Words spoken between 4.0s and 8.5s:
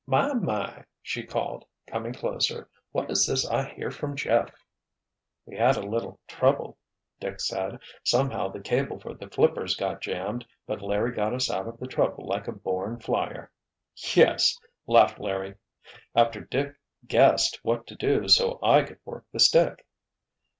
Jeff?" "We had a little trouble," Dick said. "Somehow